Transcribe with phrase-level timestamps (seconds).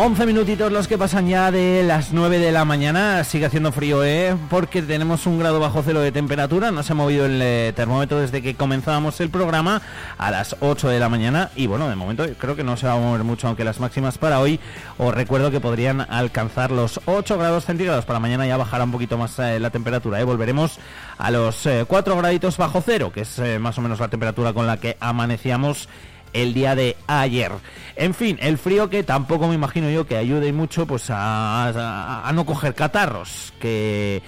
[0.00, 3.24] 11 minutitos los que pasan ya de las 9 de la mañana.
[3.24, 4.36] Sigue haciendo frío, ¿eh?
[4.48, 6.70] Porque tenemos un grado bajo cero de temperatura.
[6.70, 9.82] No se ha movido el eh, termómetro desde que comenzábamos el programa
[10.16, 11.50] a las 8 de la mañana.
[11.56, 14.18] Y bueno, de momento creo que no se va a mover mucho, aunque las máximas
[14.18, 14.60] para hoy
[14.98, 18.04] os recuerdo que podrían alcanzar los 8 grados centígrados.
[18.04, 20.20] Para mañana ya bajará un poquito más eh, la temperatura.
[20.20, 20.24] ¿eh?
[20.24, 20.78] Volveremos
[21.18, 24.76] a los 4 graditos bajo cero, que es más o menos la temperatura con la
[24.76, 25.88] que amanecíamos
[26.32, 27.52] el día de ayer.
[27.96, 32.46] En fin, el frío que tampoco me imagino yo que ayude mucho pues a, no
[32.46, 34.22] coger catarros, que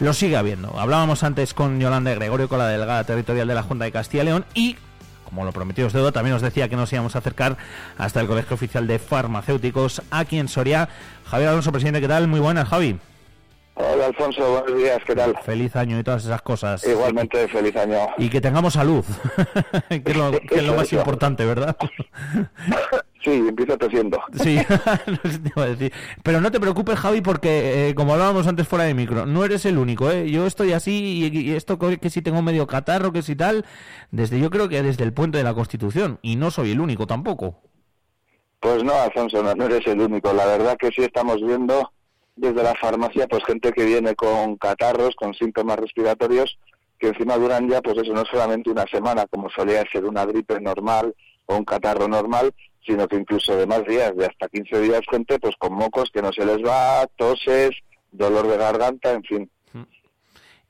[0.00, 0.78] lo sigue habiendo.
[0.78, 4.26] Hablábamos antes con Yolanda Gregorio, con la delegada territorial de la Junta de Castilla y
[4.26, 4.76] León, y
[5.24, 7.56] como lo prometió os deuda, también os decía que nos íbamos a acercar
[7.96, 10.90] hasta el Colegio Oficial de Farmacéuticos aquí en Soria.
[11.24, 12.28] Javier Alonso, presidente, ¿qué tal?
[12.28, 12.98] Muy buenas, Javi.
[13.84, 15.36] Hola Alfonso, buenos días, ¿qué tal?
[15.42, 16.86] Feliz año y todas esas cosas.
[16.86, 17.98] Igualmente, feliz año.
[18.16, 19.04] Y que tengamos salud,
[19.88, 21.76] que es lo, más importante, ¿verdad?
[23.24, 24.20] Sí, empiezo tosiendo.
[24.34, 24.58] Sí,
[25.56, 25.92] no decir.
[26.24, 29.64] Pero no te preocupes, Javi, porque eh, como hablábamos antes fuera de micro, no eres
[29.64, 30.28] el único, ¿eh?
[30.28, 33.64] Yo estoy así y, esto que si tengo medio catarro, que si tal,
[34.10, 37.06] desde yo creo que desde el puente de la Constitución, y no soy el único
[37.06, 37.60] tampoco.
[38.58, 40.32] Pues no, Alfonso, no eres el único.
[40.32, 41.92] La verdad que sí estamos viendo
[42.36, 46.58] desde la farmacia, pues gente que viene con catarros, con síntomas respiratorios,
[46.98, 50.60] que encima duran ya, pues eso, no solamente una semana, como solía ser una gripe
[50.60, 51.14] normal
[51.46, 52.52] o un catarro normal,
[52.86, 56.22] sino que incluso de más días, de hasta 15 días, gente pues con mocos que
[56.22, 57.70] no se les va, toses,
[58.10, 59.50] dolor de garganta, en fin.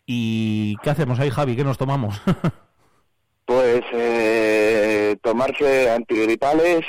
[0.07, 1.55] ¿Y qué hacemos ahí, Javi?
[1.55, 2.21] ¿Qué nos tomamos?
[3.45, 6.85] pues eh, tomarse antigripales,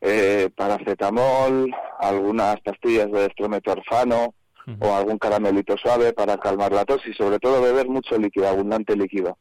[0.00, 4.34] eh, paracetamol, algunas pastillas de estrometorfano
[4.78, 8.94] o algún caramelito suave para calmar la tos y sobre todo beber mucho líquido, abundante
[8.94, 9.36] líquido.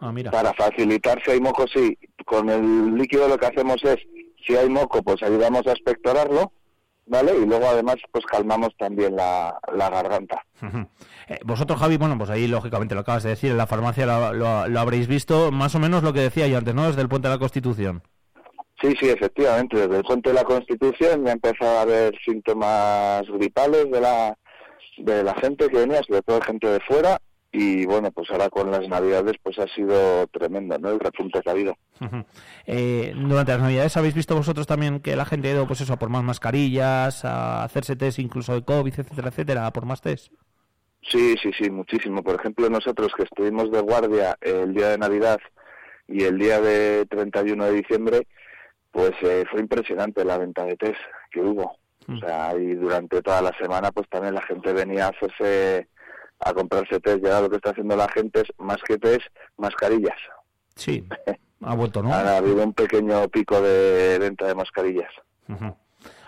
[0.00, 0.30] Ah, mira.
[0.30, 1.98] Para facilitar si hay moco, sí.
[2.24, 3.96] Con el líquido lo que hacemos es,
[4.46, 6.52] si hay moco, pues ayudamos a expectorarlo,
[7.06, 7.32] ¿vale?
[7.36, 10.44] Y luego además pues calmamos también la, garganta.
[11.28, 14.68] Eh, vosotros, Javi, bueno, pues ahí lógicamente lo acabas de decir, en la farmacia lo,
[14.68, 16.86] lo, habréis visto, más o menos lo que decía yo antes, ¿no?
[16.86, 18.02] Desde el puente de la Constitución.
[18.80, 19.76] Sí, sí, efectivamente.
[19.76, 24.36] Desde el puente de la Constitución ya empezado a haber síntomas gripales de la,
[24.98, 28.70] de la gente que venía, sobre todo gente de fuera, y bueno, pues ahora con
[28.70, 30.90] las navidades pues ha sido tremendo, ¿no?
[30.90, 31.76] El repunte que ha habido.
[32.66, 35.94] Eh, durante las navidades habéis visto vosotros también que la gente ha ido pues eso,
[35.94, 40.02] a por más mascarillas, a hacerse test incluso de COVID, etcétera, etcétera, a por más
[40.02, 40.30] test.
[41.02, 42.22] Sí, sí, sí, muchísimo.
[42.22, 45.38] Por ejemplo, nosotros que estuvimos de guardia el día de Navidad
[46.06, 48.26] y el día de 31 de diciembre,
[48.90, 51.00] pues eh, fue impresionante la venta de test
[51.30, 51.76] que hubo.
[52.08, 52.20] O mm.
[52.20, 55.88] sea, y durante toda la semana pues también la gente venía a hacerse,
[56.40, 57.22] a comprarse test.
[57.22, 60.18] Ya lo que está haciendo la gente es, más que test, mascarillas.
[60.74, 61.06] Sí,
[61.60, 62.12] ha vuelto, ¿no?
[62.12, 65.10] Ha habido un pequeño pico de venta de mascarillas.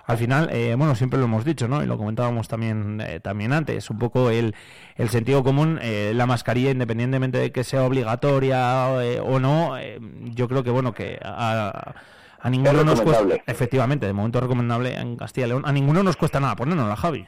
[0.06, 1.84] Al final, eh, bueno, siempre lo hemos dicho, ¿no?
[1.84, 4.56] Y lo comentábamos también, eh, también antes, un poco el,
[4.96, 8.88] el sentido común, la mascarilla, independientemente de que sea obligatoria
[9.22, 9.76] o no,
[10.34, 11.20] yo creo que, bueno, que...
[11.22, 11.94] A, a
[12.48, 16.40] ninguno nos cuesta, efectivamente, de momento recomendable en Castilla y León, a ninguno nos cuesta
[16.40, 17.26] nada la Javi.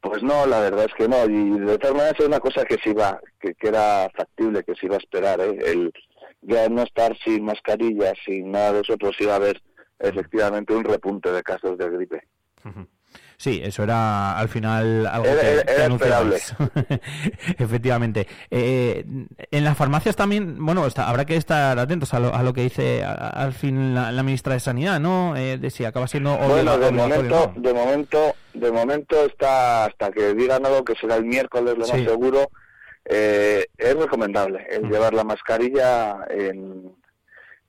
[0.00, 2.76] Pues no, la verdad es que no, y de todas maneras es una cosa que
[2.82, 5.58] sí va, que, era factible, que se iba a esperar, ¿eh?
[5.64, 5.92] el
[6.42, 9.62] ya no estar sin mascarilla, sin nada de eso, pues iba a haber
[10.00, 12.26] efectivamente un repunte de casos de gripe.
[13.42, 16.36] Sí, eso era al final algo que, esperable.
[17.58, 18.28] Efectivamente.
[18.52, 19.04] Eh,
[19.50, 23.96] en las farmacias también, bueno, habrá que estar atentos a lo, que dice al fin
[23.96, 25.34] la, ministra de Sanidad, ¿no?
[25.36, 30.34] Eh, de si acaba siendo bueno, de momento, de momento, de momento está hasta que
[30.34, 32.48] digan algo que será el miércoles, lo más seguro.
[33.06, 34.92] Eh, es recomendable el mm.
[34.92, 36.94] llevar la mascarilla en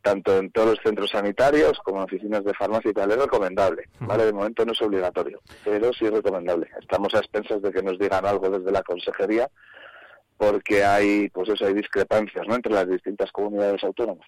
[0.04, 3.86] tanto en todos los centros sanitarios como en oficinas de farmacia y tal, es recomendable,
[4.02, 4.26] ¿vale?
[4.26, 6.68] De momento no es obligatorio, pero sí es recomendable.
[6.80, 9.50] Estamos a expensas de que nos digan algo desde la consejería
[10.52, 12.56] porque hay pues eso hay discrepancias ¿no?
[12.56, 14.28] entre las distintas comunidades autónomas.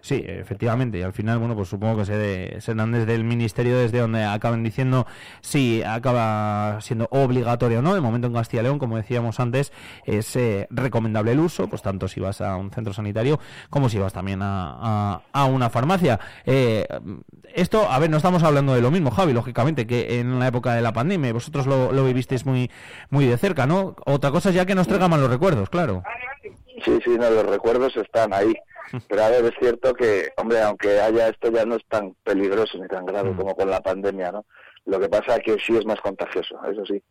[0.00, 3.78] Sí efectivamente y al final bueno pues supongo que se, de, dan desde el ministerio
[3.78, 5.06] desde donde acaban diciendo
[5.40, 7.94] si acaba siendo obligatorio o no.
[7.94, 9.72] De momento en Castilla y León como decíamos antes
[10.04, 13.38] es eh, recomendable el uso pues tanto si vas a un centro sanitario
[13.68, 16.18] como si vas también a, a, una farmacia.
[16.44, 16.86] Eh,
[17.54, 20.74] esto a ver no estamos hablando de lo mismo Javi lógicamente que en la época
[20.74, 22.70] de la pandemia vosotros lo, vivisteis muy
[23.10, 26.02] muy de cerca no otra cosa ya que nos traiga los recuerdos, claro.
[26.84, 28.54] Sí, sí, no, los recuerdos están ahí.
[29.08, 32.78] Pero a ver, es cierto que, hombre, aunque haya esto ya no es tan peligroso
[32.78, 33.36] ni tan grave mm.
[33.36, 34.46] como con la pandemia, ¿no?
[34.84, 37.02] Lo que pasa es que sí es más contagioso, eso sí.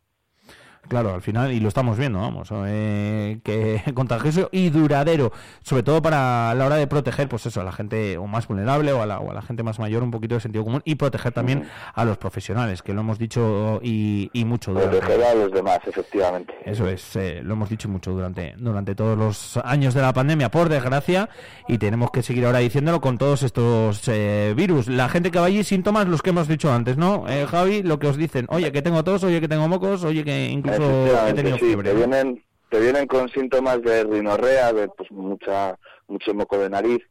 [0.88, 6.00] Claro, al final, y lo estamos viendo, vamos, eh, que contagioso y duradero, sobre todo
[6.00, 9.06] para la hora de proteger, pues eso, a la gente o más vulnerable o a
[9.06, 11.68] la, o a la gente más mayor, un poquito de sentido común, y proteger también
[11.94, 14.72] a los profesionales, que lo hemos dicho y, y mucho.
[14.72, 16.54] Durante, proteger a los demás, efectivamente.
[16.64, 20.50] Eso es, eh, lo hemos dicho mucho durante, durante todos los años de la pandemia,
[20.50, 21.28] por desgracia,
[21.66, 24.86] y tenemos que seguir ahora diciéndolo con todos estos eh, virus.
[24.86, 27.24] La gente que va allí, síntomas, los que hemos dicho antes, ¿no?
[27.48, 30.46] Javi, lo que os dicen, oye, que tengo tos, oye, que tengo mocos, oye, que
[30.46, 35.78] incluso te vienen, te vienen con síntomas de rinorrea, de pues mucha,
[36.08, 37.02] mucho moco de nariz,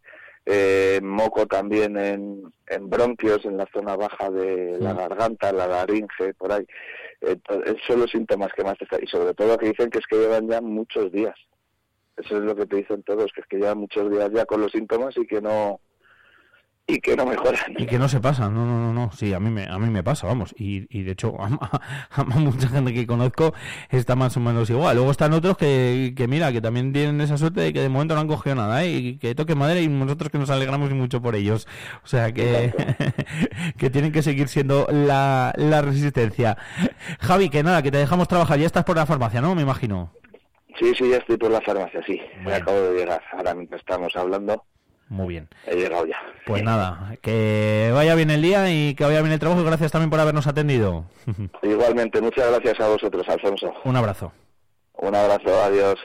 [0.46, 6.34] eh, moco también en, en bronquios, en la zona baja de la garganta, la laringe,
[6.38, 6.66] por ahí.
[7.22, 9.04] esos son los síntomas que más te están...
[9.04, 11.36] Y sobre todo que dicen que es que llevan ya muchos días.
[12.18, 14.62] Eso es lo que te dicen todos, que es que llevan muchos días ya con
[14.62, 15.82] los síntomas y que no
[16.88, 17.74] y que no mejoran.
[17.78, 19.90] Y que no se pasa, no, no, no, no, sí, a mí me, a mí
[19.90, 21.50] me pasa, vamos, y, y de hecho a,
[22.26, 23.54] mucha gente que conozco
[23.90, 24.96] está más o menos igual.
[24.96, 28.14] Luego están otros que, que mira, que también tienen esa suerte de que de momento
[28.14, 28.90] no han cogido nada, ¿eh?
[28.92, 31.68] y que toque madera y nosotros que nos alegramos mucho por ellos.
[32.04, 32.74] O sea que,
[33.78, 36.58] que tienen que seguir siendo la, la resistencia.
[37.20, 39.56] Javi, que nada, que te dejamos trabajar, ya estás por la farmacia, ¿no?
[39.56, 40.12] Me imagino.
[40.80, 42.20] Sí, sí, ya estoy por la farmacia, sí.
[42.44, 44.64] Me acabo de llegar, ahora mientras estamos hablando.
[45.10, 45.48] Muy bien.
[45.68, 46.18] He llegado ya.
[46.46, 49.92] Pues nada, que vaya bien el día y que vaya bien el trabajo y gracias
[49.92, 51.06] también por habernos atendido.
[51.62, 53.74] Igualmente, muchas gracias a vosotros, Alfonso.
[53.84, 54.31] Un abrazo.
[54.98, 56.00] Un abrazo, adiós.